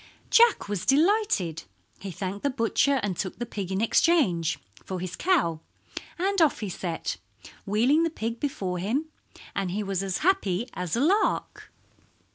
Jack 0.31 0.67
was 0.67 0.83
delighted. 0.87 1.61
He 1.99 2.09
thanked 2.09 2.41
the 2.41 2.49
butcher 2.49 2.99
and 3.03 3.15
took 3.15 3.37
the 3.37 3.45
pig 3.45 3.71
in 3.71 3.81
exchange 3.81 4.57
for 4.83 4.99
his 4.99 5.15
cow, 5.15 5.59
and 6.17 6.41
off 6.41 6.61
he 6.61 6.69
set, 6.69 7.17
wheeling 7.67 8.01
the 8.01 8.09
pig 8.09 8.39
before 8.39 8.79
him, 8.79 9.09
and 9.55 9.69
he 9.69 9.83
was 9.83 10.01
as 10.01 10.17
happy 10.25 10.67
as 10.73 10.95
a 10.95 11.01
lark. 11.01 11.71